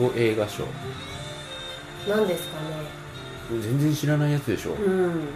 [0.00, 0.64] 国語映画賞。
[2.08, 3.60] なんですかね。
[3.60, 5.28] 全然知らないやつでしょ、うん。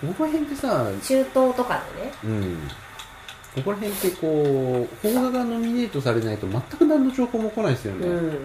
[0.00, 2.12] ここら辺ってさ中東とかでね。
[2.24, 2.68] うん。
[3.56, 8.38] ここら辺ってこう邦画がノミネートされないと全く何の情報も来ないですよね、うん。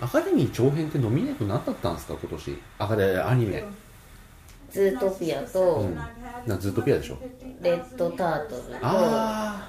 [0.00, 2.58] アカデミー長編ってノミネート何だったんですか今年？
[2.78, 3.64] アカデアニメ。
[4.72, 5.94] ズートピアとうん。
[6.46, 7.18] なズートピアでしょ。
[7.60, 9.68] レッドタートルとあ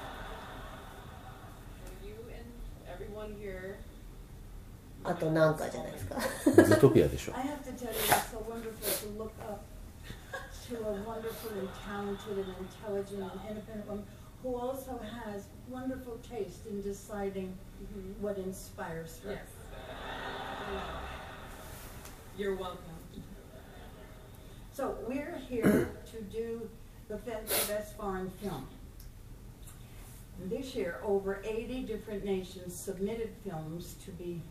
[5.03, 6.21] あとなんかじゃないですかあ
[6.65, 9.61] ズートピアでしょ I have to tell you, it's so wonderful to look up
[10.67, 14.03] to a wonderful and talented and intelligent and independent woman
[14.43, 17.53] who also has wonderful taste in deciding
[18.19, 19.31] what inspires her.
[19.31, 19.47] Yes.
[22.37, 22.79] You're welcome.
[24.73, 26.69] So we're here to do
[27.07, 28.67] the fe- the best foreign film.
[30.41, 34.41] And this year, over 80 different nations submitted films to be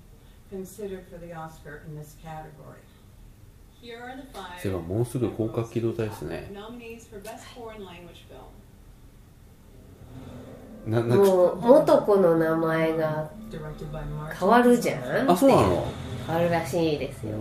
[4.62, 6.52] ではもうすぐ広格機動隊ですね。
[10.86, 13.32] もう元子の名前が
[14.38, 15.32] 変わるじゃん？
[15.32, 15.88] あそうなの？
[16.28, 17.34] 変わるらしいですよ。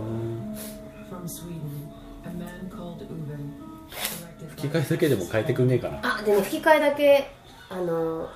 [4.49, 5.99] 吹き替えだけでも変えてくんねえかな。
[6.19, 7.31] あでも吹き替えだけ
[7.69, 8.29] あの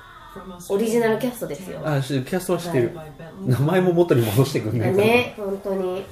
[0.70, 1.82] オリジナルキャストですよ。
[1.84, 2.98] あ、し、キャストは知ってる。
[3.46, 5.04] 名前も元に戻してくんないかな。
[5.04, 6.06] ね、本当に。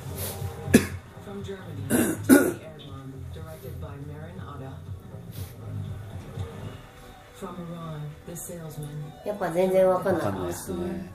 [9.25, 11.11] やっぱ全然わかんないですね。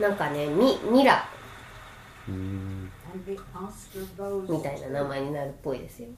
[0.00, 1.28] なんかね、ミ、ミラ。
[2.28, 2.90] み
[4.62, 6.08] たいな名前になるっぽいですよ。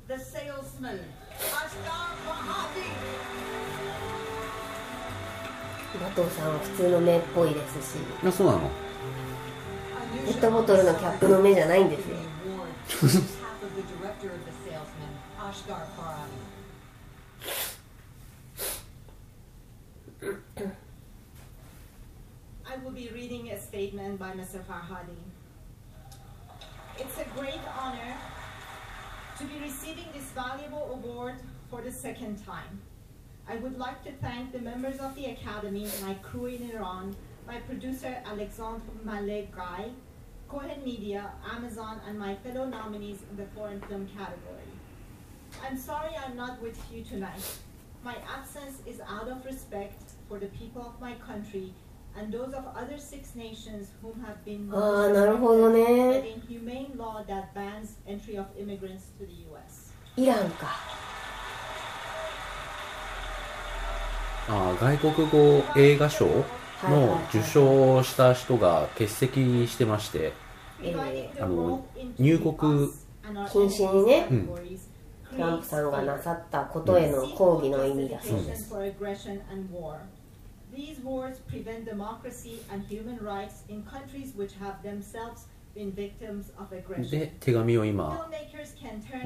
[5.98, 8.70] 馬藤さんは普通の目っぽいですしあそうなの
[10.26, 12.16] ペットボトルのキャップの目じゃないんですよ.
[22.66, 24.60] I will be reading a statement by Mr.
[24.64, 25.16] Farhadi.
[26.98, 28.14] It's a great honor
[29.40, 31.34] to be receiving this valuable award
[31.70, 32.78] for the second time.
[33.48, 37.56] I would like to thank the members of the Academy, my crew in Iran, my
[37.60, 39.92] producer Alexandre Malek Guy,
[40.46, 44.72] Cohen Media, Amazon, and my fellow nominees in the foreign film category.
[45.64, 47.58] I'm sorry I'm not with you tonight.
[48.04, 51.72] My absence is out of respect for the people of my country
[54.76, 56.22] ああなるほどね。
[60.16, 60.68] イランか。
[64.48, 66.26] あ外国語映画賞
[66.84, 70.32] の受賞した人が欠席してまして、
[72.18, 72.90] 入国
[73.52, 74.48] 禁止にね、うん、
[75.56, 78.20] ンプさんがなさったことへの抗議の意味だ。
[78.20, 78.74] そうです、
[80.80, 87.10] These wars prevent democracy and human rights in countries which have themselves been victims of aggression.
[87.10, 88.26] で手紙を今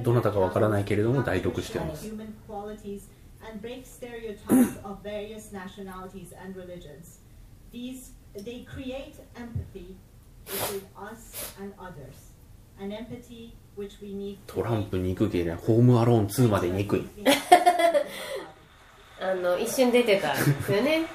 [0.02, 7.20] どなたかわからないけれども代読してます and break stereotypes of various nationalities and religions.
[7.70, 9.94] These they create empathy
[10.44, 12.32] between us and others.
[12.80, 17.04] An empathy which we need トランプ憎けりゃホームアローン2まで憎い
[19.30, 21.06] あの一瞬出てたんですよね。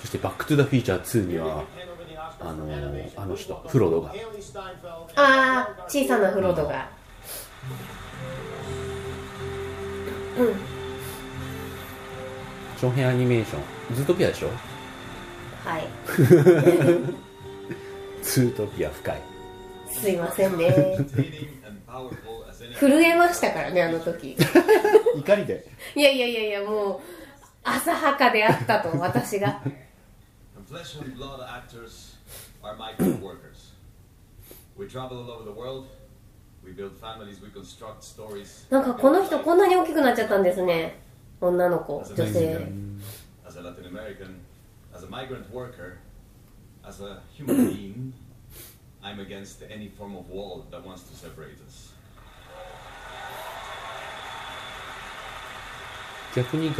[0.00, 1.64] そして「バック・トゥ・ザ・フィーチャー2」には
[2.40, 2.66] あの
[3.16, 4.12] あの人フロドが。
[5.16, 6.88] ああ小さなフロードが。
[12.80, 13.58] 長編アニメーショ
[13.92, 13.96] ン。
[13.96, 14.48] ズートピアでしょ？
[15.64, 15.86] はい。
[18.22, 19.22] ズートピア深い
[19.92, 20.72] すいませんね。
[22.78, 24.36] 震えましたからねあの時。
[25.16, 25.66] 怒りで。
[25.94, 27.00] いやいやいやいやもう
[27.62, 29.60] 浅はかであったと私が。
[38.70, 41.00] なんかこの人こんなに大きくなっちゃったんですね。
[41.40, 42.72] 女の子女性。
[43.46, 44.38] As a Latin American,
[44.94, 45.98] as a migrant worker,
[46.84, 48.12] as a human being.
[49.02, 51.92] I'm against any form of wall that wants to separate us.
[56.34, 56.72] 逆に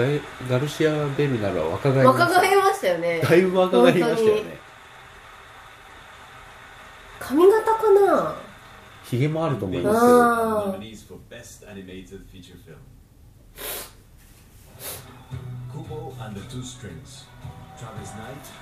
[0.48, 3.20] ガ,ルシア・ベルナルは若返,りましたよね。
[3.20, 4.56] だいぶ若返りましたよね。
[7.18, 8.34] 髪型かな。
[9.04, 10.12] ひげもあると思いますけど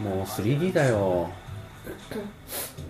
[0.01, 1.31] もう 3D だよ。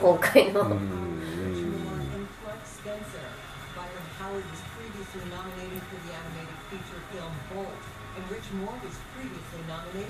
[0.00, 0.64] 今回の。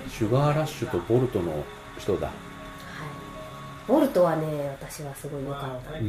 [0.09, 1.63] シュガーラッシュとボルトの
[1.97, 2.35] 人だ、はい、
[3.87, 5.99] ボルトはね私はすごいよかった、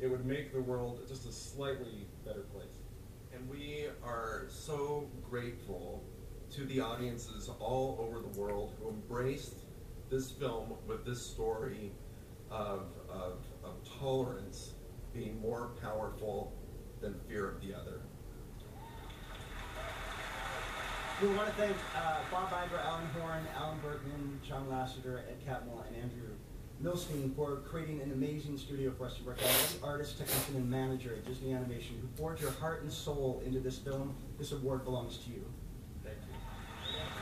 [0.00, 2.78] it would make the world just a slightly better place.
[3.34, 6.02] And we are so grateful
[6.52, 9.54] to the audiences all over the world who embraced
[10.10, 11.92] this film with this story
[12.50, 14.72] of, of, of tolerance
[15.14, 16.52] being more powerful
[17.00, 18.00] than fear of the other.
[21.22, 25.86] We want to thank uh, Bob Iger, Alan Horn, Alan Bergman, John Lasseter, Ed Catmull,
[25.86, 26.34] and Andrew
[26.83, 29.47] Milstein for creating an amazing studio for us to work on.
[29.47, 33.59] Every artist, technician, and manager at Disney Animation who poured your heart and soul into
[33.59, 35.45] this film, this award belongs to you.
[36.03, 36.33] Thank you.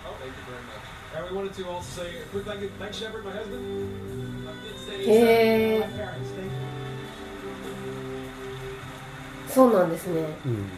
[0.05, 0.83] Oh, thank you very much.
[1.15, 2.71] And we wanted to also say a quick thank you.
[2.79, 4.47] Thanks, Shepard, my husband.
[4.49, 6.49] I didn't say he へ said- え My parents, thank you.
[9.49, 10.69] そうなんですねうん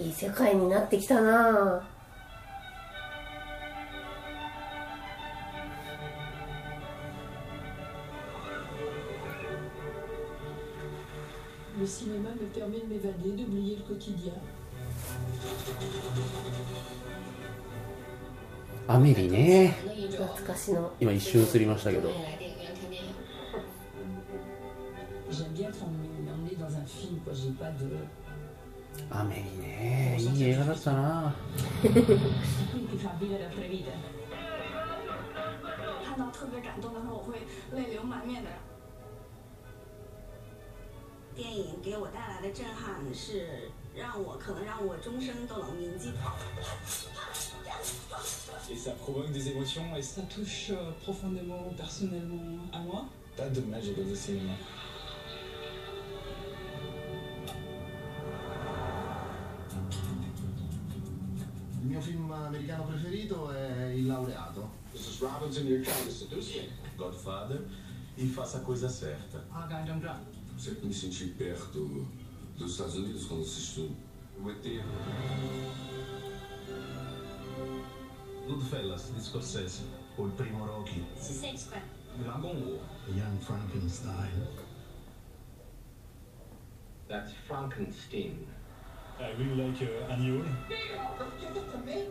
[0.00, 1.82] いい世界になってきたな
[11.82, 14.32] Le cinéma me permet de m'évader, d'oublier le quotidien.
[18.88, 19.76] アメリね
[20.10, 22.08] 懐かしの今一瞬映りましたけど
[25.30, 27.34] J'aime bien être emmené emmené dans un film, quoi.
[27.34, 27.86] J'ai pas de.
[29.10, 31.34] アメリねいい映画だったな
[31.82, 31.88] Qui
[32.98, 33.92] fa vivere altre vite.
[36.04, 37.46] 看到特别感动的时候，我会
[37.76, 38.48] 泪流满面的。
[41.35, 46.11] 电影给我带来的震撼是让我可能让我终生都能铭记。
[48.69, 53.05] Et ça provoque des émotions et Ça touche euh, profondément, personnellement à moi.
[53.35, 54.53] tas de cinéma.
[68.15, 69.43] E Faça a Coisa Certa.
[70.57, 72.07] Sempre me senti perto
[72.57, 73.95] dos Estados Unidos quando assisto
[74.41, 74.83] o ET.
[78.47, 79.83] Goodfellas di Scorsese.
[80.17, 81.03] O il primo Rocky.
[81.15, 81.81] Si sente qual?
[82.17, 82.79] Dragon War.
[83.07, 84.47] Young Frankenstein.
[87.07, 88.47] That's Frankenstein.
[89.19, 90.45] I really like uh, Aniol.
[91.17, 92.07] Don't give it to me.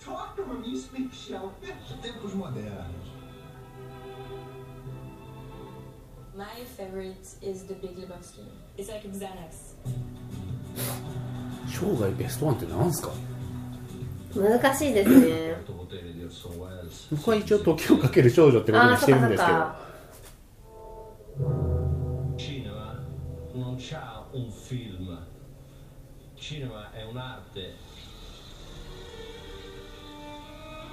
[0.00, 1.92] Talk to him, you speak shellfish.
[2.02, 3.21] Tempos modernos.
[6.34, 6.46] My
[6.78, 8.08] favorite is the bigger、
[8.78, 9.76] it's like a Xanax.
[11.68, 13.10] 生涯ベストワンってなんすか？
[14.34, 15.54] 難しいですね。
[17.10, 19.58] 僕は一応「時をかける少女」ってことにしてるんですけど。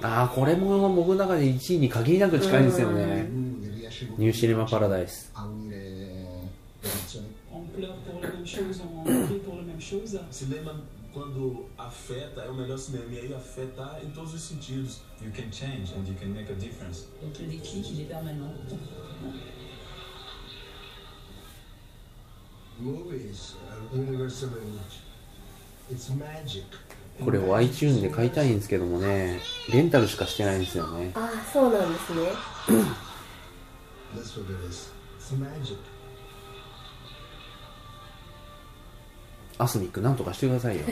[0.02, 3.28] ああこれも僕の中で1位に限りなく近いんですよね、
[4.18, 5.32] ニューシネマパラダイス
[11.12, 13.04] quando afeta, é o melhor cinema.
[13.12, 15.00] E aí afetar em todos os sentidos.
[15.20, 17.08] You can change and you can make a difference.
[17.20, 18.54] Donc le déclic, il est permanent.
[22.78, 25.00] Movies are universal language.
[25.90, 26.64] It's magic.
[27.24, 29.40] これを iTunes で買いたいんですけどもね
[29.70, 32.20] レンタルしかしてないんですよねああそうなんですね
[34.15, 34.91] That's what it is.
[35.17, 35.77] It's magic.
[39.57, 40.83] アスミックなんとかしてくださいよ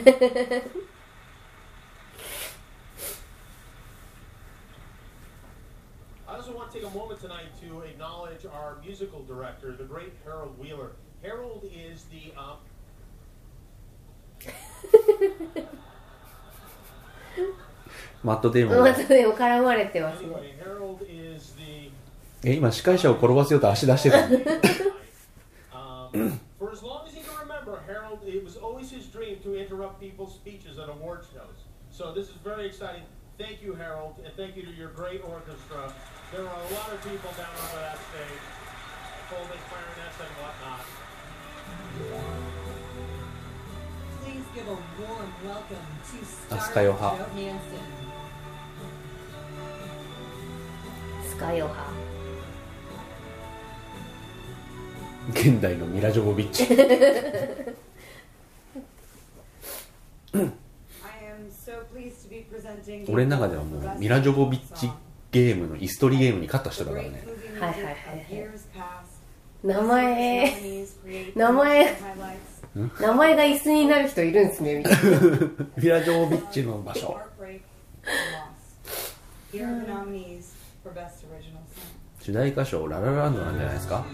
[6.26, 10.14] I also want to take a moment tonight to acknowledge our musical director, the great
[10.24, 10.92] Harold Wheeler.
[11.22, 12.56] Harold is the um,
[18.22, 21.90] マットデーモンがまたね絡まれてますね anyway, Harold is the
[22.43, 24.17] え今司会者を転ばせようと足出してた
[46.55, 47.15] アスカヨハ
[55.31, 56.63] 現代のミラ・ジョボビッチ。
[60.33, 64.89] I am so pleased to be presenting the 俺の中ではもうミラ・ジョボビッチ
[65.31, 67.23] ゲームのイストリーゲームに勝った人だからね。
[67.59, 67.95] はいはいはい
[69.61, 70.53] 名前。
[71.35, 71.97] 名前。
[73.01, 74.99] 名前が椅子になる人いるんですねみたいな。
[75.77, 77.19] ミラ・ジョボビッチの場所。
[77.39, 77.61] Heartbreak and
[78.33, 79.15] Lost.
[79.51, 81.58] Here are the nominees for Best Original Song.
[82.29, 84.05] 主題歌賞「ラララランド」なんじゃないですか？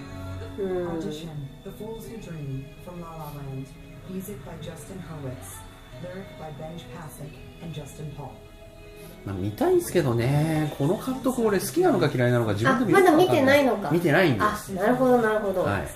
[9.26, 10.74] まあ見たいんですけどね。
[10.78, 13.66] この監督俺好きなのか嫌いなのか自分で見,かかまだ見てない。
[13.66, 13.90] のか。
[13.92, 14.72] 見てないんです。
[14.72, 15.88] あなるほどなるほど、はい、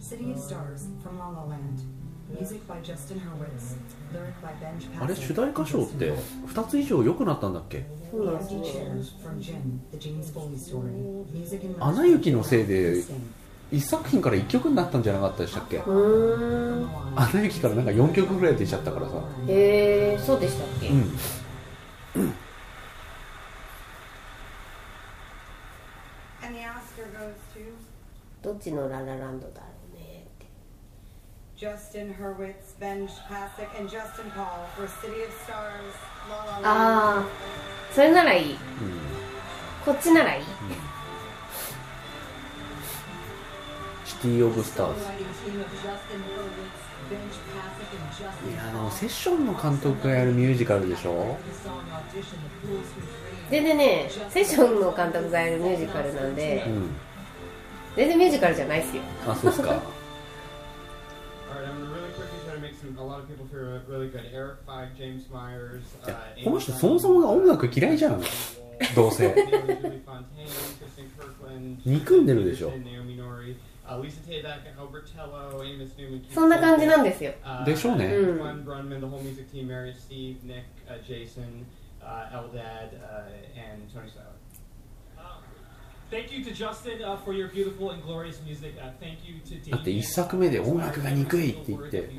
[0.00, 1.97] City of Stars from La La Land.
[5.00, 6.12] あれ主題歌唱って
[6.46, 7.86] 2つ以上良くなったんだっけ？
[11.80, 13.02] アナ雪のせいで
[13.72, 15.78] 1作品から1曲になったんじゃなかったでしたっけ？
[15.80, 15.82] ア
[17.32, 19.14] ナ雪からなんか4曲ぐらい出ちゃったからさ。
[19.46, 20.90] へえ、そうでしたっけ、
[28.42, 29.62] どっちのララランドだ？
[31.58, 33.90] Justin Hurwitz, Ben Pasek, and
[36.62, 37.24] ああ、
[37.92, 38.58] それならいい。
[39.84, 40.44] こっちならいい。
[44.04, 45.00] シティオブスターズ。
[45.00, 45.02] い
[48.54, 51.36] やあのセッションの監督がやるミュージカルでしょ？
[53.50, 56.64] 全然ね、セッションの監督がやるミュージカルなんで、
[57.96, 59.02] 全然ミュージカルじゃないですよ。
[59.26, 59.97] あ、そうですか。
[66.44, 68.20] この人そもそもが音楽嫌いじゃん。
[68.94, 69.34] どうせ。
[71.84, 72.72] 憎んでるでしょ。
[76.34, 77.32] そんな感じなんですよ。
[77.64, 78.08] でしょうね、
[89.70, 89.98] だって Damien.
[89.98, 92.10] 1作目で音楽が憎いって言って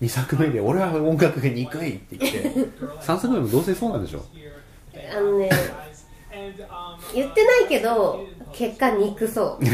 [0.00, 2.38] 2作目で俺は音楽が憎いって言って
[3.02, 4.24] 3作目もどうせそうなんでしょ？
[5.16, 5.50] あのね
[6.32, 9.64] And um, 言ってないけど結果憎そう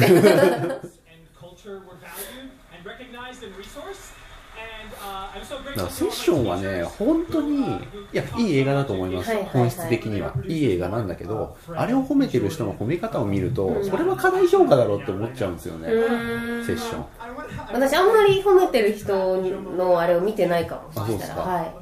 [5.31, 7.79] だから to セッションはね本当にい
[8.13, 9.29] やいい映画だと思います。
[9.29, 9.53] はいはいはい。
[9.55, 10.35] 本質的には。
[10.47, 15.89] いい映画なんだけどあれを褒めてる人の褒め方を見るとそれは過大評価だろうって思っちゃうんですよね。
[15.89, 17.05] セッション。
[17.73, 19.37] 私あんまり褒めてる人
[19.77, 21.41] のあれを見てないかもあそうですか。
[21.43, 21.75] はい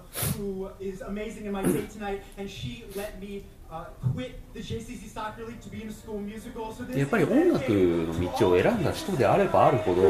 [6.99, 10.03] やっぱり音楽の道を選んだ人であればあるほど、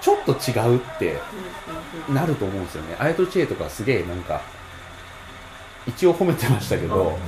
[0.00, 1.18] ちょっと違うって
[2.08, 4.40] なると思うんですよね、アイトチェとかすげえなんか、
[5.86, 7.18] 一応褒めてましたけど、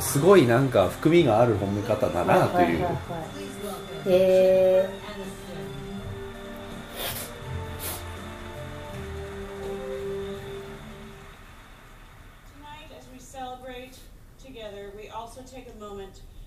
[0.00, 2.86] す,ごいなんか、含みがある褒め方だなという。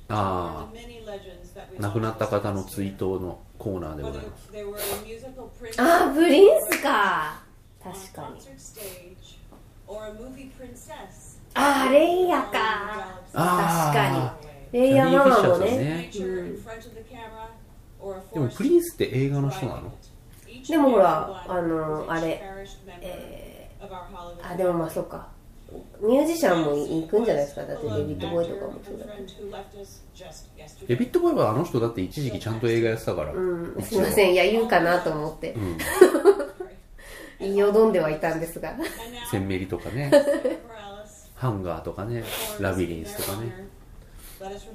[0.09, 0.73] ああ
[1.79, 4.51] 亡くなった方の追悼のコーナーでございます。
[5.77, 7.41] ああプリンスか。
[7.81, 8.41] 確かに。
[11.53, 12.51] ああレイヤか。
[13.33, 14.09] 確か
[14.73, 14.79] に。
[14.79, 16.09] レイヤーママもね,
[18.33, 19.93] でもプリンスって映画の人なの？
[20.67, 22.41] でもほらあのあれ、
[23.01, 25.27] えー、あでもまあそっか。
[26.01, 27.63] ミュージシャンも行くんじゃないですか？
[27.65, 29.05] だってデビッド・ボーイとかもそうだ.
[30.87, 33.81] デビッド・ボーイはあの人だって一時期ちゃんと映画やってたから、うん。
[33.81, 34.33] すいません。
[34.33, 35.53] いや言うかなと思って。
[35.53, 35.77] うん、
[37.39, 38.75] 言いよどんではいたんですが。
[39.29, 40.11] センメリとかね。
[41.35, 42.23] ハンガーとかね。
[42.59, 43.67] ラビリンスとかね.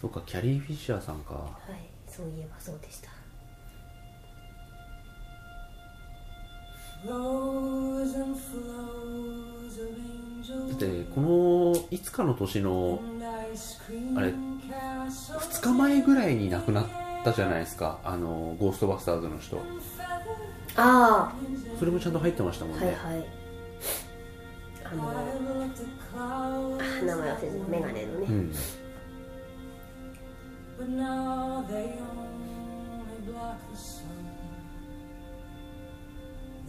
[0.00, 1.34] そうかキャリー・フィッシャーさんか。
[1.34, 3.08] はいそういえばそうでした
[7.02, 7.14] だ
[10.74, 16.86] ってこのいつかの年の and ice cream あれ castles 2日前ぐらいに亡くなっ
[17.24, 18.00] たじゃないですか。
[18.04, 19.58] あのゴーストバスターズの人。
[20.76, 21.32] あ
[21.78, 23.26] それもちゃんと入ってましたもんね、あはいはい。
[24.84, 25.10] あの
[26.16, 28.52] あ名前忘れてたメガネのね、うん、
[30.78, 31.64] But now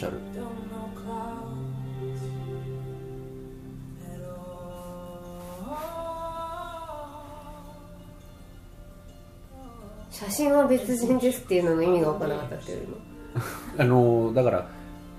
[0.00, 2.22] リー・マーシャル don't know clouds
[4.02, 4.50] at all.
[10.10, 12.96] 写真は別人ですっていうのの意味が分からなかったっていうの。
[13.78, 14.66] あのだから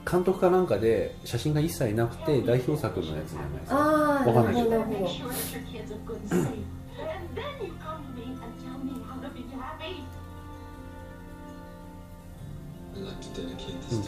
[0.09, 3.77] 監督かなんかで写真が一切なくて代表作のやつじゃないですか。
[3.77, 4.77] ああわかんないけど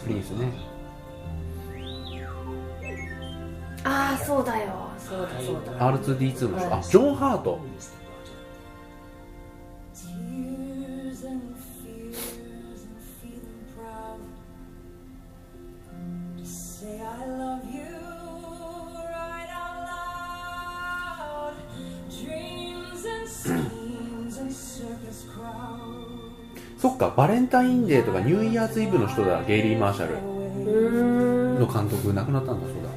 [0.04, 0.52] プリンスね.
[3.86, 4.72] ああそうだよ。
[4.98, 5.98] そうだそうだ。
[5.98, 6.70] R2D2 の人。
[6.70, 6.80] はい。
[6.80, 7.60] あジョン・ハート
[27.14, 30.34] かバレンタインデーとかニューイヤーズイブの人だゲイリー・マーシャル。
[31.60, 32.90] の監督亡くなったんだそうだ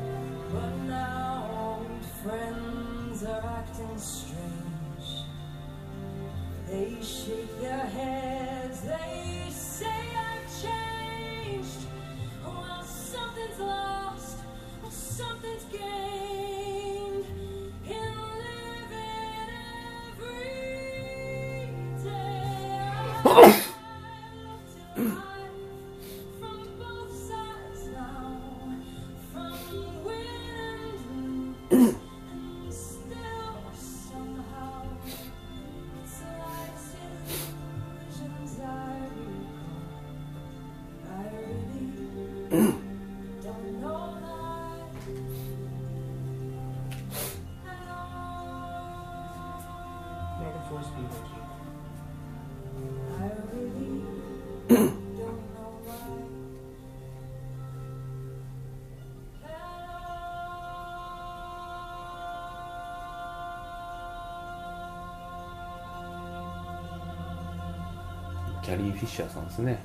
[68.77, 69.83] リー・フィッシャーさんですね。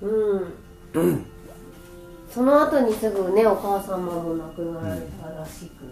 [0.00, 0.54] うん。
[2.30, 5.84] その後にすぐねお母様も亡くなられたらしく、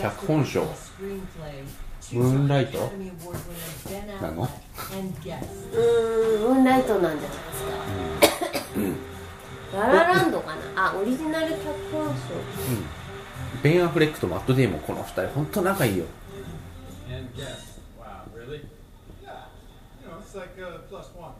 [0.00, 0.64] 脚本賞.
[2.12, 2.78] ムーンライト？
[4.20, 4.42] なの？
[4.42, 5.78] うー
[6.38, 7.64] んムーンライトなんじゃないです
[9.72, 9.78] か。
[9.78, 10.62] ララランドかな？
[10.92, 13.62] あオリジナル脚本賞うん。
[13.62, 16.04] ベン・アフレックとマット・デイモンこの二人本当仲いいよ
[17.08, 17.78] And guess.
[17.98, 18.66] Wow, really?
[19.22, 19.46] Yeah.
[20.02, 21.32] You know, it's like uh, plus one.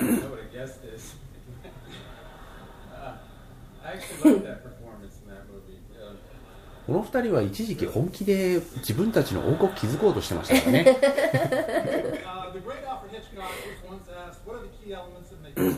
[0.00, 1.14] I know what a guest is.
[2.92, 3.16] uh,
[3.84, 5.78] I actually like that performance in that movie.
[5.94, 6.16] Uh,
[6.86, 10.84] この二人は一時期本気で自分たちの王国築こうとしてましたからね
[15.56, 15.72] Uh?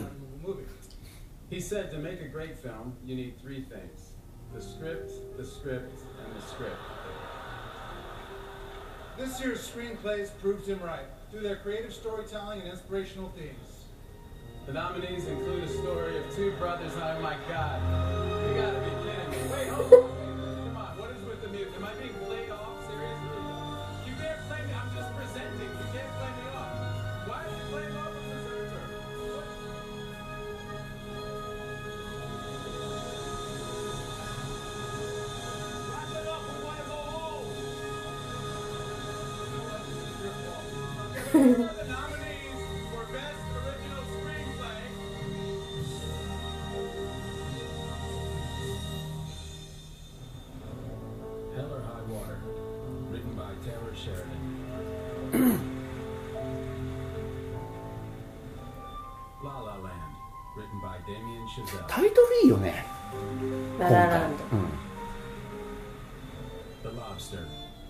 [1.49, 4.15] He said, "To make a great film, you need three things:
[4.53, 6.75] the script, the script, and the script."
[9.17, 13.85] This year's screenplays proved him right through their creative storytelling and inspirational themes.
[14.65, 16.91] The nominees include a story of two brothers.
[16.95, 18.76] Oh my God!
[61.87, 62.85] タイトルいいよね。
[63.79, 64.57] ララランド。
[64.57, 64.65] うん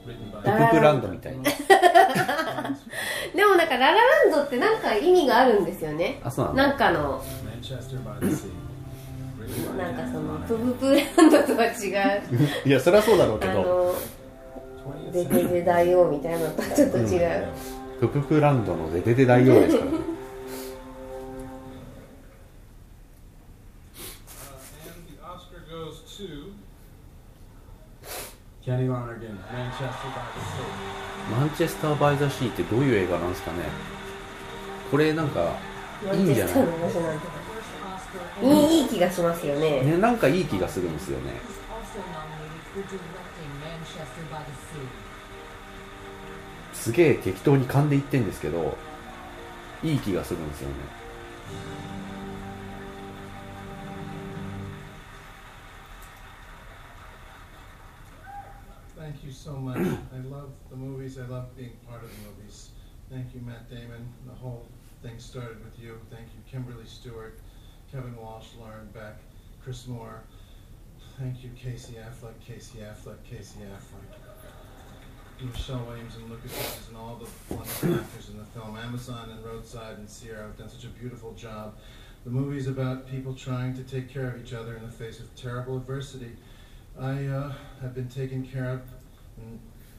[0.07, 1.43] プププランドみたいな。
[1.43, 1.51] で
[3.45, 6.19] もなんかララランドってなんか意味があるんですよね。
[6.23, 6.57] あそうなの？
[6.69, 7.21] なんかの。
[7.61, 8.49] Manchester by the Sea,
[9.39, 12.23] written by なんかその.プププランドとは違う。
[12.65, 13.53] いやそりゃそうだろうあけど。
[13.53, 13.93] の
[15.11, 17.47] デデデ大王みたいなのとはちょっと違う、
[17.99, 20.16] プププランドのデデデ大王ですから Uh,
[31.31, 33.59] マンチェスター・バイ・ザ・シーってどういう映画なんですかね。
[34.91, 35.53] これなんか
[36.05, 36.55] マいいんじゃない
[38.43, 39.83] いいいい気がしますよね。
[39.83, 41.31] ねなんかいい気がするんですよね.
[46.73, 48.77] すげえ適当に噛んでいってんですけど
[49.83, 50.75] いい気がするんですよね
[59.47, 59.77] so much.
[60.13, 61.17] I love the movies.
[61.17, 62.71] I love being part of the movies.
[63.09, 64.05] Thank you, Matt Damon.
[64.25, 64.67] The whole
[65.01, 65.97] thing started with you.
[66.11, 67.39] Thank you, Kimberly Stewart,
[67.89, 69.15] Kevin Walsh, Lauren Beck,
[69.63, 70.21] Chris Moore.
[71.17, 74.19] Thank you, Casey Affleck, Casey Affleck, Casey Affleck.
[75.39, 78.75] Michelle Williams and Lucas Hedges and all the wonderful actors in the film.
[78.75, 81.77] Amazon and Roadside and Sierra have done such a beautiful job.
[82.25, 85.21] The movie is about people trying to take care of each other in the face
[85.21, 86.31] of terrible adversity.
[86.99, 88.81] I uh, have been taken care of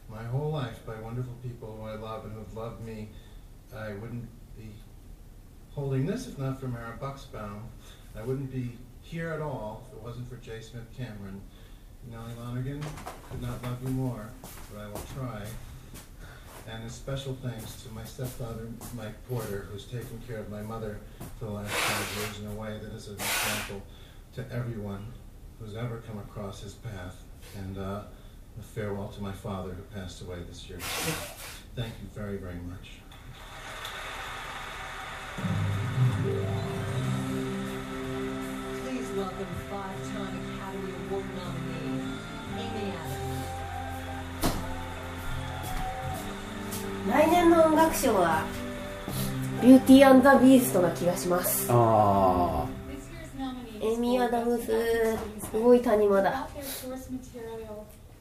[0.08, 3.10] my whole life by wonderful people who I love and who have loved me.
[3.74, 4.70] I wouldn't be
[5.70, 7.60] holding this if not for Mara Bucksbaum.
[8.16, 10.60] I wouldn't be here at all if it wasn't for J.
[10.60, 11.40] Smith Cameron.
[12.10, 12.82] Nellie Lonergan
[13.30, 14.30] could not love you more,
[14.72, 15.42] but I will try.
[16.70, 20.98] And a special thanks to my stepfather, Mike Porter, who's taken care of my mother
[21.38, 23.82] for the last five years in a way that is an example
[24.34, 25.06] to everyone
[25.58, 27.22] who's ever come across his path.
[27.56, 28.02] And uh,
[28.58, 30.78] a farewell to my father who passed away this year.
[31.76, 33.00] Thank you very, very much.
[38.84, 42.02] Please welcome five-time Academy Award nominee
[42.56, 43.28] Amy Adams.
[47.08, 48.44] 来年の音楽賞は
[49.62, 52.66] ビューティーザ・ビーストな気がしますあ
[53.80, 54.66] エミー・アダムス
[55.40, 56.48] すごい谷間だ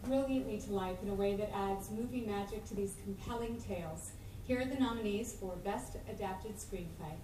[0.07, 2.74] brought their source material brilliantly to life in a way that adds movie magic to
[2.74, 4.12] these compelling tales.
[4.46, 7.16] Here are the nominees for Best Adapted Screenplay.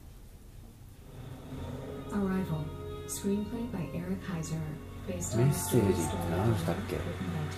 [2.13, 2.65] Arrival,
[3.07, 4.61] screenplay by Eric Heiser,
[5.07, 6.97] based メ on ッ a セー story ジって何したっけ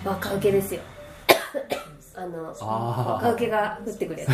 [0.05, 0.81] バカウケですよ
[2.15, 4.29] あのあーバカウケが降ってくるやつ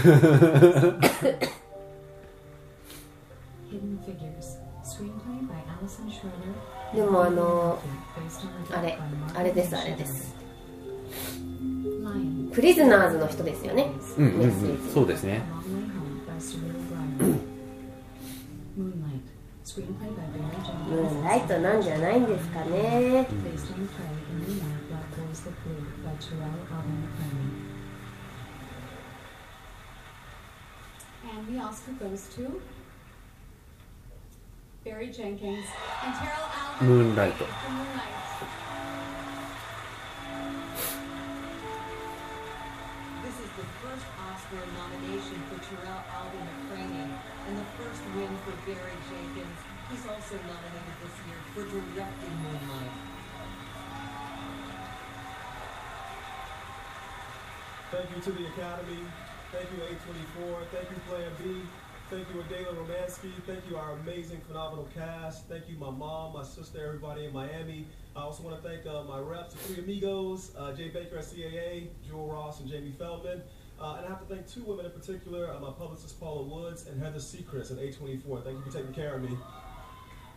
[3.69, 6.95] Hidden Figures, screenplay by Alison Schroeder.
[6.95, 7.77] でもあの
[8.15, 10.37] based on a あれ book by Mark あれですあれです Lion,
[12.52, 15.42] プリズナーズの人ですよねうんうんうんそうですね.
[18.78, 19.22] Moonlight,
[20.88, 27.50] ム.ーンライトなんじゃないんですかね Based on the play The Moonlight Black Boys That Blue by Terrell Alvin McClellan.
[31.24, 32.60] And the Oscar goes to
[34.84, 35.64] Barry Jenkins
[36.04, 36.48] and Terrell
[36.80, 36.88] Alvin.
[36.88, 38.21] ムーンライト for Moonlight.
[44.52, 47.08] Oscar nomination for Terrell Alvin McCraney
[47.48, 49.58] and the first win for Barry Jenkins.
[49.90, 52.92] He's also nominated this year for directing Moonlight.
[57.90, 59.00] Thank you to the Academy.
[59.52, 60.66] Thank you, A24.
[60.70, 61.62] Thank you, Plan B.
[62.10, 63.32] Thank you, Adela Romansky.
[63.46, 65.48] Thank you, our amazing, phenomenal cast.
[65.48, 67.86] Thank you, my mom, my sister, everybody in Miami.
[68.14, 71.88] I also want to thank uh, my reps, three amigos, uh, Jay Baker at CAA,
[72.06, 73.42] Jewel Ross, and Jamie Feldman.
[73.80, 76.86] Uh, and I have to thank two women in particular, uh, my publicist Paula Woods
[76.86, 78.44] and Heather Seacrest at A24.
[78.44, 79.36] Thank you for taking care of me.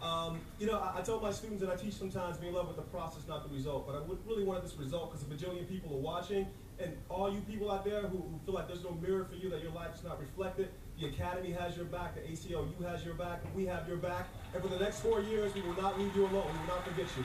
[0.01, 2.67] Um, you know, I, I tell my students that I teach sometimes be in love
[2.67, 3.87] with the process, not the result.
[3.87, 6.47] But I would really wanted this result because a bajillion people are watching.
[6.77, 9.49] And all you people out there who, who feel like there's no mirror for you,
[9.49, 10.69] that your life is not reflected,
[10.99, 14.27] the Academy has your back, the ACLU has your back, we have your back.
[14.53, 16.47] And for the next four years, we will not leave you alone.
[16.51, 17.23] We will not forget you.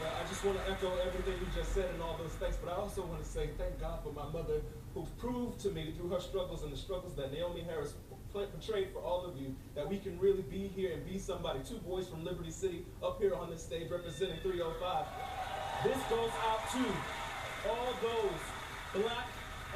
[0.00, 2.76] I just want to echo everything you just said and all those things, but I
[2.76, 4.60] also want to say thank God for my mother
[4.94, 7.94] who proved to me through her struggles and the struggles that Naomi Harris
[8.32, 11.60] portrayed for all of you that we can really be here and be somebody.
[11.68, 15.06] Two boys from Liberty City up here on this stage representing 305.
[15.84, 16.84] This goes out to
[17.68, 19.28] all those black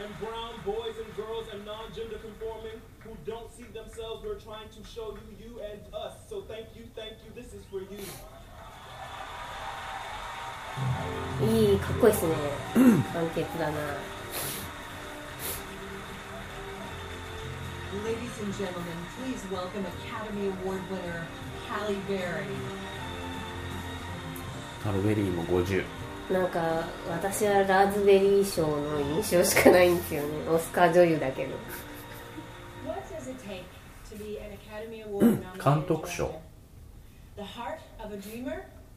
[0.03, 4.25] and brown boys and girls and non-gender conforming who don't see themselves.
[4.25, 6.15] We're trying to show you, you and us.
[6.29, 7.31] So thank you, thank you.
[7.35, 8.05] This is for you.
[11.51, 12.35] いいかっこいいですね。
[13.13, 13.77] 完結だな。
[25.23, 25.85] ーも50
[26.31, 30.29] なんか私はラズベリー賞の印象しかないんですよね。
[30.49, 31.57] オスカー女優だけど。
[35.63, 36.41] 監督賞。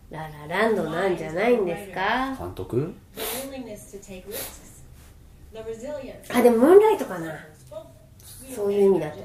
[0.09, 2.35] ララランドなんじゃないんですか？
[2.37, 2.93] 監督？
[6.39, 7.33] あでもムーンライトかな。
[8.55, 9.17] そういう意味だと。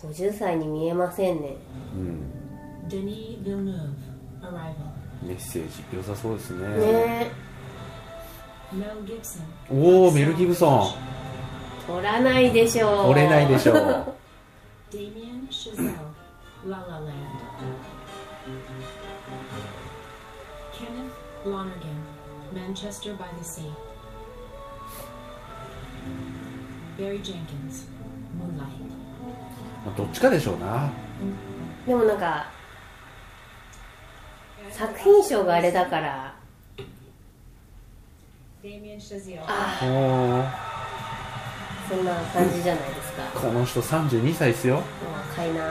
[0.00, 1.56] 50 歳に見えませんね、
[1.94, 2.88] うん、
[5.22, 7.30] メッセージ良さそうですね,ね。
[9.70, 10.94] おおメル・ギブソン
[11.86, 13.06] 取らないでしょう。
[13.06, 13.76] 取れないでしょう。
[29.96, 30.90] どっちかでしょうな。
[31.86, 32.46] でもなんか
[34.70, 36.37] 作品賞があれだから
[38.62, 39.42] Damien Chazelle.
[39.46, 40.68] あおー
[41.88, 45.62] そんな感じじゃないですかこの人32歳ですよ若いな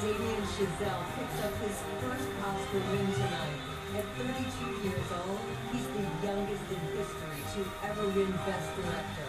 [0.00, 3.60] Damien Chazelle picks up his first Oscar win tonight.
[3.98, 5.38] At 32 years old,
[5.72, 9.27] he's the youngest in history to ever win Best Director.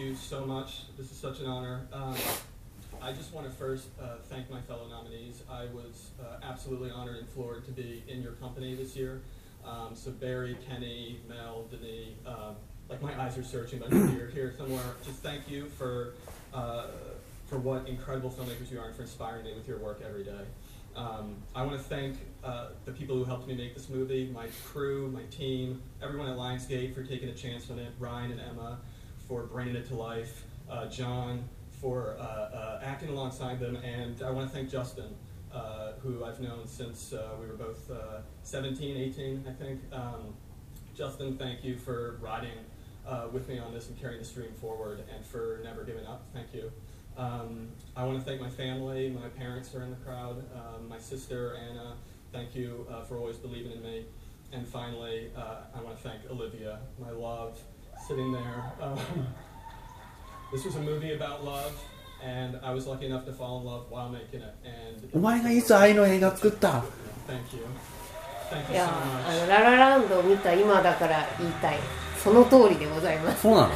[0.00, 0.82] You so much.
[0.96, 1.86] This is such an honor.
[1.92, 2.16] Um,
[3.02, 5.42] I just want to first uh, thank my fellow nominees.
[5.50, 9.20] I was uh, absolutely honored and floored to be in your company this year.
[9.64, 12.56] Um, so Barry, Kenny, Mel, Denis, um,
[12.88, 14.82] like my eyes are searching, but you're here somewhere.
[15.04, 16.14] Just thank you for
[16.54, 16.86] uh,
[17.46, 20.44] for what incredible filmmakers you are and for inspiring me with your work every day.
[20.96, 24.46] Um, I want to thank uh, the people who helped me make this movie, my
[24.66, 28.78] crew, my team, everyone at Lionsgate for taking a chance on it, Ryan and Emma
[29.30, 31.48] for bringing it to life, uh, John
[31.80, 35.14] for uh, uh, acting alongside them, and I want to thank Justin,
[35.54, 39.80] uh, who I've known since we were both uh, 17, 18, I think.
[39.92, 40.34] Um,
[40.96, 42.58] Justin, thank you for riding
[43.32, 46.26] with me on this and carrying the dream forward, and for never giving up.
[46.34, 46.72] Thank you.
[47.16, 49.10] Um, I want to thank my family.
[49.10, 50.44] My parents are in the crowd.
[50.54, 51.94] Um, my sister Anna,
[52.32, 54.06] thank you uh, for always believing in me.
[54.52, 57.60] And finally, uh, I want to thank Olivia, my love,
[58.08, 58.72] sitting there.
[58.80, 58.96] Um,
[60.52, 61.72] this was a movie about love,
[62.22, 64.54] and I was lucky enough to fall in love while making it.
[64.64, 66.82] And お前がいつ愛の映画作った
[67.28, 67.64] thank you,
[68.50, 69.40] thank い you や so あ much.
[69.42, 71.78] のララランドを見た今だから言いたい
[72.22, 73.74] その通りでございますそうなの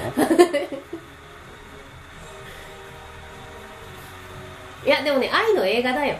[4.85, 6.17] いやでもね愛の映画だよ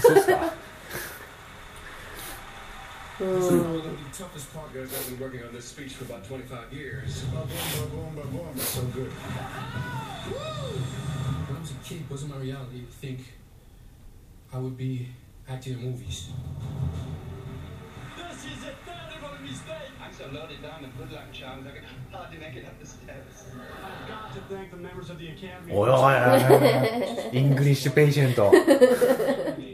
[0.00, 0.52] そうっすか
[3.19, 4.87] う This is ん one of the toughest part, guys.
[4.95, 7.23] I've been working on this speech for about 25 years.
[7.33, 8.47] Ba boom, ba boom, ba boom.
[8.55, 9.11] It's so good.
[10.31, 13.19] When I was a kid, it wasn't my reality to think
[14.53, 15.07] I would be
[15.49, 16.29] acting in movies.
[18.15, 19.91] This is a 30 of a mistake.
[20.01, 22.85] I'm so loaded down with good luck charms, I can hardly make it up the
[22.87, 23.51] stairs.
[23.51, 25.73] I've got to thank the members of the Academy.
[25.73, 26.13] おいおいおい
[27.33, 28.49] おいイングリッシュペイシェント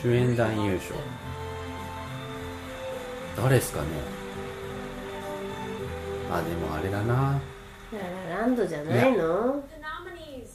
[0.00, 0.94] 主演男優賞。
[3.36, 3.86] 誰ですかね。
[6.30, 7.40] あでもあれだな。
[8.28, 9.64] ランドじゃないの？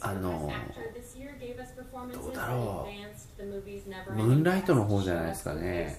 [0.02, 0.52] あの
[2.12, 2.86] どうだろ
[3.38, 4.12] う。
[4.12, 5.98] ムーンライトの方じゃないですかね。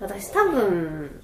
[0.00, 1.22] 私多分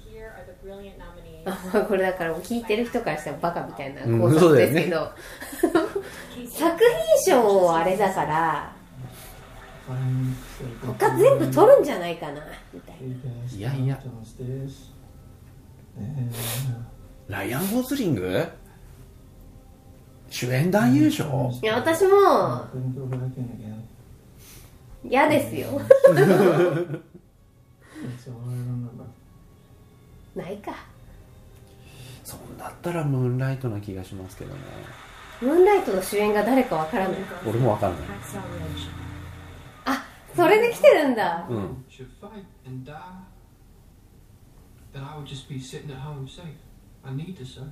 [1.87, 5.11] これだから聞いてる人からしたらバカみたいなうん考察ですけど、
[5.59, 5.71] そう
[6.47, 6.77] 作
[7.25, 8.71] 品賞あれだから。
[10.85, 12.41] 他全部取るんじゃないかな
[12.73, 13.57] みたいな。
[13.57, 13.99] いやいや。
[17.27, 18.47] ライアン・ゴズリング？
[20.29, 21.51] 主演男優賞？
[21.61, 22.65] いや私も
[25.03, 25.81] 嫌ですよ
[30.35, 30.73] ないか。
[32.23, 34.59] そんだったらムーンライトな気がしますけどね。
[35.41, 37.17] ムーンライトの主演が誰かわからない。
[37.45, 38.01] 俺もわかんない。
[39.85, 41.45] あそれで来てるんだ。
[41.49, 41.85] うん。
[41.89, 42.95] Should fight and die,
[44.93, 46.45] then I would just be sitting at home safe.
[47.03, 47.67] I need to serve.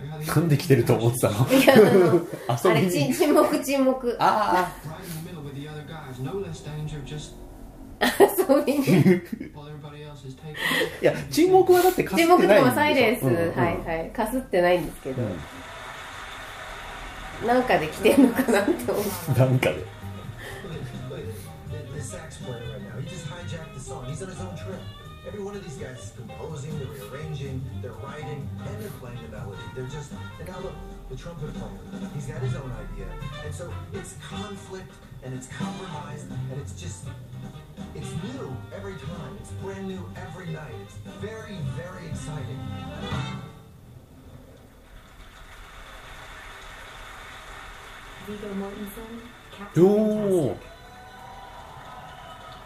[0.00, 1.48] I gotta なんで来てると思ってたの？
[1.52, 2.20] いやあの
[2.70, 4.16] あれ沈沈黙沈黙。
[4.20, 5.28] あ right
[8.00, 15.38] 遊びにいや沈黙はだってかすってないんでしょかサイレンス、うんうんはいはいかすってないんですけど、うん
[17.46, 19.84] なんかで来てんのかなって思うなんかで
[21.70, 24.04] The, the sax player right now, he just hijacked the song.
[24.06, 24.80] He's on his own trip.
[25.26, 29.36] Every one of these guys is composing, they're rearranging, they're writing, and they're playing the
[29.36, 29.60] melody.
[29.76, 30.72] They're just, and now look,
[31.10, 33.06] the trumpet player, he's got his own idea.
[33.44, 34.90] And so it's conflict,
[35.22, 37.04] and it's compromise, and it's just,
[37.98, 39.36] it's new every time.
[39.40, 40.74] It's brand new every night.
[40.84, 42.60] It's very, very exciting.
[48.26, 49.22] Viggo Mortensen,
[49.56, 50.56] Captain お Fantastic.
[50.56, 50.56] お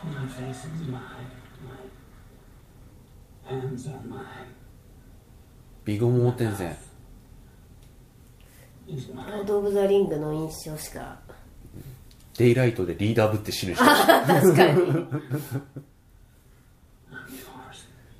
[0.05, 1.01] My face is mine.
[3.45, 4.53] My hands are mine.
[5.85, 6.77] ビゴモーテンセン
[8.89, 9.43] ロ mine.
[9.43, 11.21] ード・オブ・ザ・リングの印象しか
[12.43, 13.85] デイライトでリーダーぶって死ぬ人。
[13.85, 13.87] あ
[14.27, 15.07] 確かに。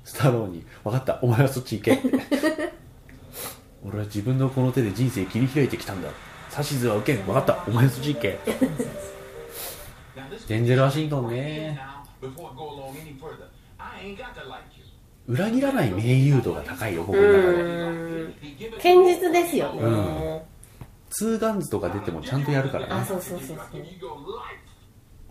[0.05, 2.09] スタローに「分かったお前はそっち行け」って
[3.83, 6.07] 俺は自分のこの手で人生切り開いてきたんだ。
[6.57, 7.65] 指図は受けん分かった。
[7.67, 8.39] お前はそっち行け。
[10.47, 11.77] デンゼル・ワシントンね.
[15.27, 17.39] 裏切らない名優度が高いよ僕の中で。
[17.41, 18.33] うん。
[18.77, 20.52] 堅実ですよね、うん
[21.13, 22.93] ツーガンズとか出てもちゃんとやるからね。
[22.93, 23.57] あそうそうそうそう。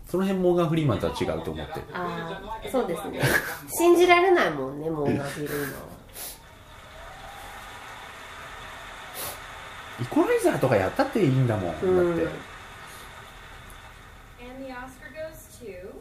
[0.07, 1.73] その辺モーガン・フリーマンとは違うと思って。
[1.75, 3.19] るああそうですね。
[3.69, 5.77] 信じられないもんねモーガン・フリーマンは
[10.01, 12.09] イコライザーとかやったっていいんだもんだって、うん
[14.39, 15.91] And the Oscar goes to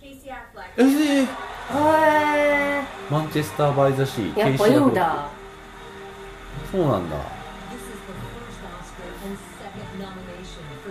[0.00, 0.70] Casey Affleck.
[0.76, 5.28] えー、へえマンチェスター・バイ・ザ・シーやっぱいいんだ
[6.74, 7.16] そうなんだ。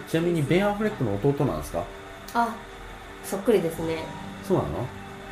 [0.07, 1.83] ちなみにベン・アフレックの弟なんですか？
[2.33, 2.55] あ
[3.21, 4.05] そっくりですね。
[4.47, 4.69] そうなの？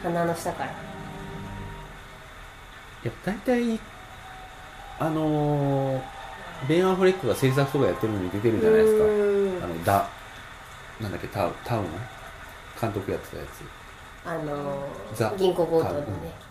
[0.04, 0.72] 鼻の下から。
[0.72, 0.74] い
[3.06, 3.80] や大体
[5.00, 6.02] あのー
[6.68, 9.06] ベン・アフレックが制作とかやってるのに出てるじゃないですか。
[9.06, 9.64] うん。
[9.64, 10.10] あのダ
[11.00, 11.86] なんだっけタウタウン
[12.80, 13.64] 監督やってたやつ。
[14.28, 14.86] あの
[15.16, 16.51] ザー銀行強盗のね、まあ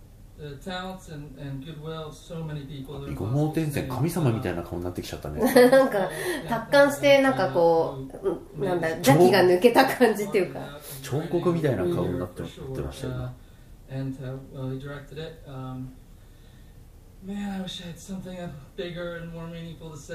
[3.15, 5.39] 五毛天然神様みたいな顔になってきちゃったね
[5.69, 6.09] なんか
[6.49, 7.99] 達観してなんかこ
[8.57, 10.59] うなんだ邪気が抜けた感じっていうか
[11.03, 12.41] 彫刻みたいな顔になって,
[12.81, 13.13] ましたね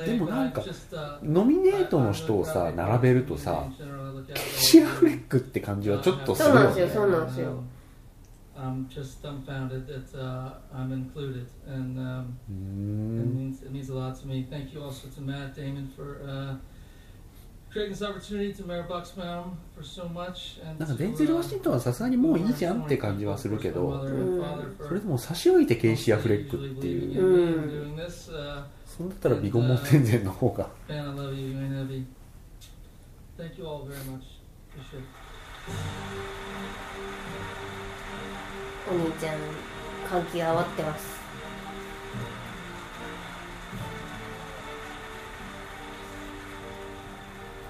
[0.06, 0.64] でもなんか
[1.22, 3.64] ノミネートの人をさ並べるとさ
[4.34, 7.62] ケシアフレックって感じはちょっと、そうなんですよ,そうなんですよ
[8.58, 13.94] I'm just dumbfounded that uh, I'm included, and um, it, うーん means, it means a
[13.94, 14.46] lot to me.
[14.50, 16.56] Thank you also to Matt Damon for uh,
[17.70, 24.06] creating this opportunity, to Mayor Bucksbaum for so much, and なんかデンゼル・ワ uh, シントンはさすがにもういいじゃんって感じはするけど
[24.78, 28.32] それでも差し置いてケイシアフレックっていううん doing this.
[28.32, 32.06] Uh, そんだったらビゴ盲点線の方が man, I love you, you ain't heavy.
[33.36, 34.22] Thank you all very much.
[34.74, 35.06] Appreciate it.
[38.88, 39.38] お兄ちゃん
[40.08, 41.16] 感極まってます。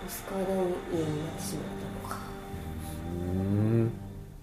[0.06, 0.60] オスカーダウン
[0.92, 1.64] 家になってしまっ
[2.04, 2.20] たのか。
[3.08, 3.32] うー
[3.84, 3.90] ん。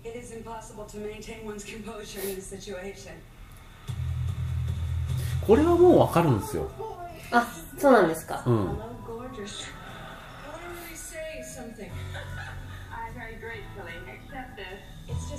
[0.04, 3.12] It is impossible to maintain one's composure in this situation.
[5.46, 6.72] これはもうわかるんですよ。
[7.32, 7.48] あ
[7.78, 8.44] そうなんですか。
[8.48, 8.80] うん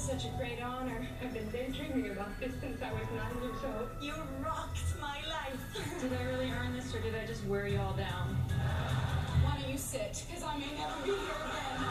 [0.04, 1.08] such a great honor.
[1.22, 3.88] I've been daydreaming about this since I was nine years old.
[4.02, 4.12] You
[4.44, 5.58] rocked my life.
[6.02, 8.36] Did I really earn this or did I just wear you all down?
[9.42, 10.22] Why don't you sit?
[10.28, 11.84] Because I may never be here again.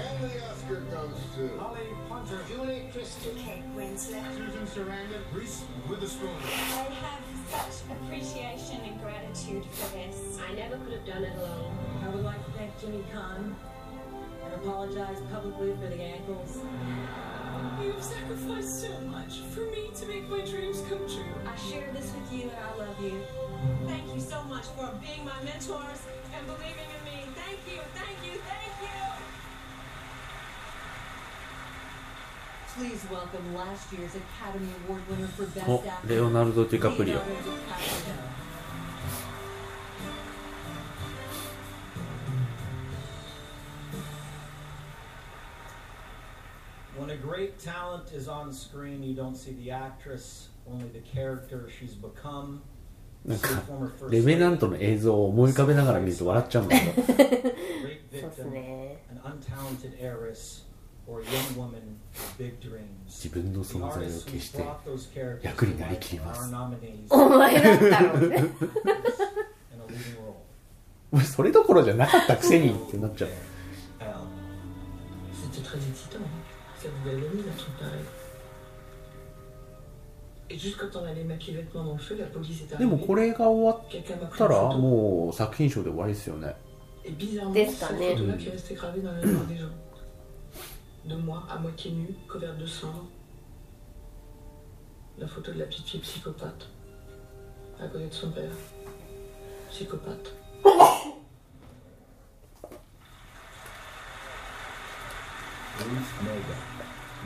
[0.00, 4.34] And the Oscar goes to Holly Hunter, Julie Christie, Kate Winslet.
[4.34, 6.30] Susan Sarandon, Reese Witherspoon.
[6.30, 10.38] I have such appreciation and gratitude for this.
[10.48, 11.76] I never could have done it alone.
[12.04, 13.54] I would like to thank Jimmy Kahn
[14.52, 16.58] and apologize publicly for the ankles.
[17.80, 21.34] You've sacrificed so much for me to make my dreams come true.
[21.46, 23.22] I share this with you and I love you.
[23.86, 26.00] Thank you so much for being my mentors
[26.36, 27.26] and believing in me.
[27.34, 28.98] Thank you, thank you, thank you.
[32.76, 37.22] Please welcome last year's Academy Award winner for Best oh, Actor, Leonardo DiCaprio.
[54.10, 56.92] レベナントの映像を思い浮かべながら見ると笑っちゃうんだけど、
[63.06, 64.64] 自分の存在を消して
[65.42, 66.50] 役になりきります。
[71.24, 73.30] それどころじゃなかったくせにってなっちゃう。
[81.73, 83.05] dans le feu, la police est でも arrivée.
[83.07, 84.77] これが終わ Quelqu'un m'a っ pris た une ら photo.
[84.77, 86.55] もう作品賞で終わりですよね
[87.03, 88.15] Et bizarrement, Des cette années.
[88.15, 89.67] photo-là qui est restée gravée dans la mémoire des gens.
[91.05, 92.87] De moi, à moitié nue, couverte de sang.
[95.17, 96.67] La photo de la petite fille psychopathe.
[97.79, 98.51] À côté de son père.
[99.69, 100.33] Psychopathe.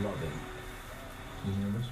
[0.02, 0.32] Loving.
[1.46, 1.86] You hear this?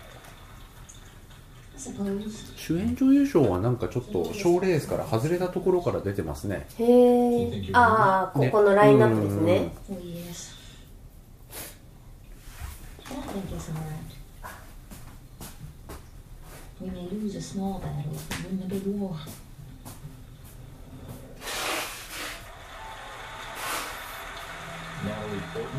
[1.76, 2.54] Suppose.
[2.56, 9.72] 主演女優賞はなんかちょっと賞レースから外れたところから出てますねへえああここのラインナップですね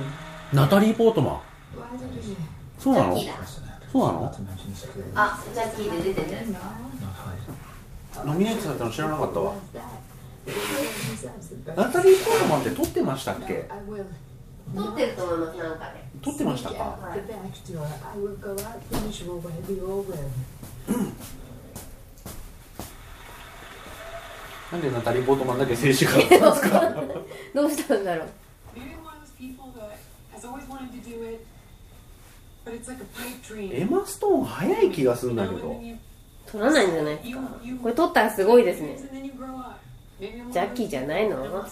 [0.08, 1.40] Oh, ナタリー・ポートマン。
[2.80, 3.18] そうなの？
[3.92, 4.36] そうなの？
[5.16, 6.38] あジャッキーで出てる
[8.26, 9.54] ノミネートされたの知らなかったわ。
[11.76, 14.06] ナタリー・ポートマンって撮ってましたっけ？I will.
[14.76, 17.84] 撮ってると思いますなんかで撮ってましたか？The back door.
[17.84, 17.88] I
[18.18, 20.16] will go out the usual way we all will.
[24.72, 26.94] なんでナタリー・ポートマンだけ静止画だったんですか
[27.54, 28.28] どうしたんだろう
[33.74, 35.82] エマストーン早い気がするんだけど。
[36.48, 37.20] 取らないんじゃない？
[37.82, 38.98] これ取ったらすごいですね。
[40.20, 41.66] ジャッキーじゃないの？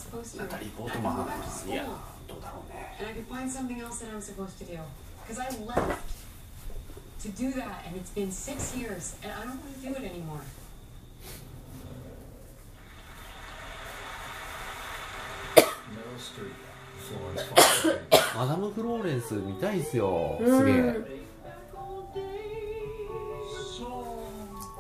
[18.36, 20.38] マダム・フローレンス見たいっすよ。
[20.40, 20.96] うんすげえ。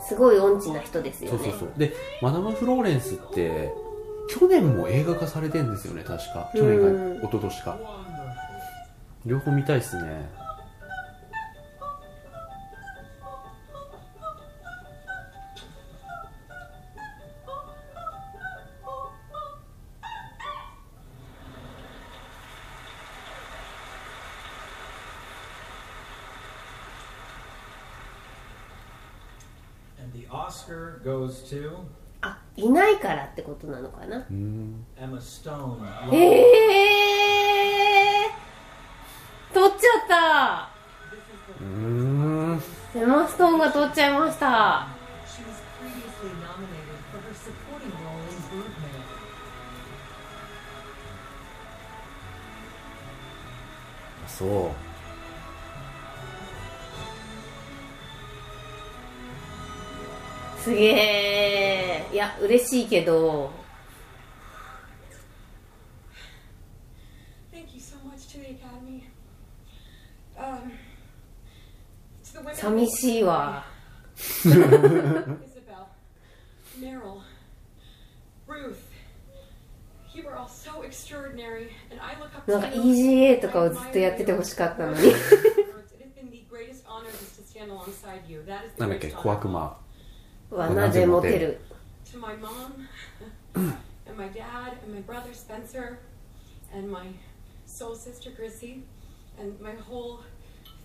[0.08, 1.38] すごい音痴な人ですよね。
[1.38, 1.70] そうそうそう。
[1.78, 3.72] でマダム・フローレンスって
[4.30, 6.52] 去年も映画化されてんですよね確か。
[6.54, 7.20] 去年うん。
[7.22, 7.78] か一昨年か。
[9.26, 10.30] 両方見たいっすね
[30.64, 31.72] Oscar goes to?
[32.22, 34.26] あいないからってことなのかな
[34.98, 35.78] ？Emma Stone.
[36.14, 40.70] ええー、取っちゃった！
[41.60, 42.62] うん
[42.96, 44.88] エマストーンが取っちゃいました。
[45.28, 45.60] She was
[60.64, 62.06] すげえ。
[62.14, 63.52] いや嬉しいけど。
[72.54, 73.66] 寂しいわ
[82.48, 85.12] なんか EGA とかをずっとやっててほしかったのに。
[88.78, 89.12] なんだっけ？
[89.12, 89.83] 小悪魔
[90.53, 91.61] はなぜモテる
[92.13, 92.89] To my mom,
[93.55, 95.99] and my dad, and my brother Spencer,
[96.73, 97.09] and my
[97.67, 98.83] soul sister Chrissy,
[99.39, 100.21] and my whole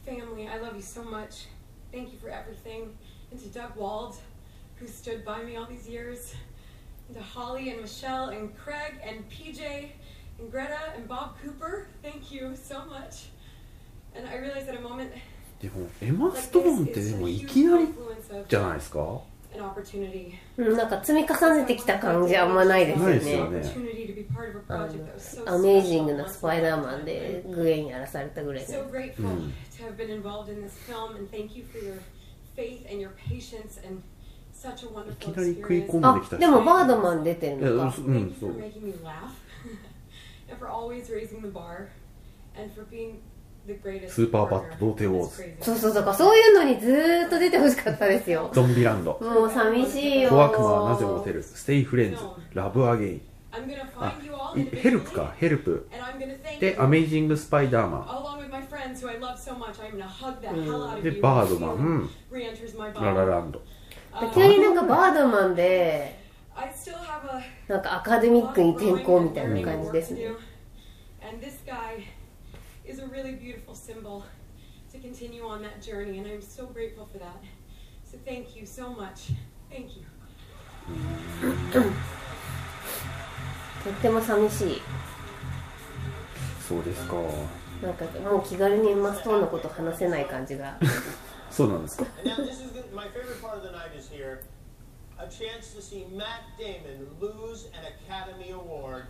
[0.05, 0.49] family.
[0.49, 1.47] I love you so much.
[1.93, 2.93] Thank you for everything.
[3.31, 4.17] And to Doug Wald,
[4.75, 6.35] who stood by me all these years.
[7.07, 9.91] And to Holly and Michelle and Craig and PJ
[10.39, 11.87] and Greta and Bob Cooper.
[12.01, 13.27] Thank you so much.
[14.15, 15.11] And I realized at a moment
[15.61, 17.87] でもエマ・ストーンってでもいきなり
[18.49, 19.36] じゃないですか an opportunity.
[20.56, 23.06] なんか積み重ねてきた感じあんまないですよ
[23.50, 23.62] ね,
[25.18, 28.72] すよアメージングなスパイダーマンでグエンやらされたぐらいで、
[29.22, 29.52] うん。
[35.12, 37.96] いきなり食い込んできたあでもバードマン出てるのか。
[44.08, 48.50] スーパーバッド童貞ウォーズそうそうそうそういうのにずっと出てほしかったですよ。
[48.52, 49.18] ゾンビランド。
[49.20, 50.30] もう寂しいよ。
[50.30, 51.42] 小悪魔はなぜモテる。
[51.42, 52.18] ステイフレンズ
[52.54, 53.20] ラブアゲイン
[54.72, 55.34] ヘルプか？
[55.36, 55.88] ヘルプ。
[56.60, 58.04] でアメイジングスパイダーマン
[61.02, 62.10] でバードマン、
[62.94, 63.62] ララランド
[64.34, 66.18] 急になんかバードマンで
[67.68, 70.26] なんかアカデミックに転向みたいな感じですね、
[72.87, 74.25] is a really beautiful symbol
[74.91, 77.41] to continue on that journey, and I'm so grateful for that.
[78.03, 79.31] So thank you so much.
[79.69, 80.03] Thank you.
[83.83, 84.81] とっても寂しい
[86.67, 87.15] そうですか
[87.81, 90.77] なんかもう気軽にエマストーンのこと話せない感じが
[91.49, 94.43] そうなんですか And now this is the, my favorite part of the night is here.
[95.19, 99.05] A chance to see Matt Damon lose an Academy Award